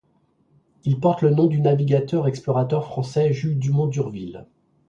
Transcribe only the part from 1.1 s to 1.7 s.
le nom du